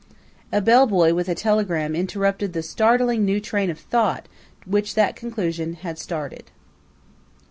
_"A 0.57 0.61
bellboy 0.61 1.13
with 1.13 1.29
a 1.29 1.35
telegram 1.35 1.95
interrupted 1.95 2.53
the 2.53 2.63
startling 2.63 3.23
new 3.23 3.39
train 3.39 3.69
of 3.69 3.77
thought 3.79 4.25
which 4.65 4.95
that 4.95 5.15
conclusion 5.15 5.75
had 5.75 5.99
started. 5.99 6.45